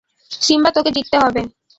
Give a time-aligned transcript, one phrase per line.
[0.41, 1.41] Simba, তোকে জিততে হবে!